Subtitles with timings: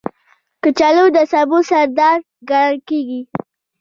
[0.63, 2.17] کچالو د سبو سردار
[2.49, 3.21] ګڼل کېږي